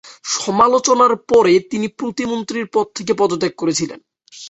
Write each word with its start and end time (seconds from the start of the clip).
সমালোচনার 0.35 1.13
পরে 1.31 1.53
তিনি 1.71 1.87
প্রতিমন্ত্রীর 1.99 2.67
পদ 2.73 2.87
থেকে 2.95 3.13
পদত্যাগ 3.13 3.53
করেছিলেন। 3.57 3.99